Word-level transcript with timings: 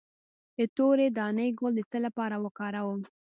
د 0.57 0.59
تورې 0.75 1.07
دانې 1.17 1.47
ګل 1.59 1.73
د 1.77 1.81
څه 1.91 1.97
لپاره 2.05 2.35
وکاروم؟ 2.45 3.01